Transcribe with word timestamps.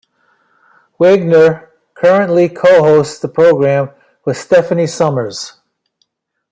Wegner 0.99 1.67
currently 1.93 2.49
co-hosts 2.49 3.19
the 3.19 3.27
program 3.27 3.91
with 4.25 4.35
Stephanie 4.35 4.87
Summers. 4.87 5.59